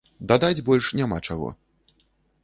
Дадаць 0.29 0.63
больш 0.69 0.85
няма 0.99 1.19
чаго. 1.27 1.51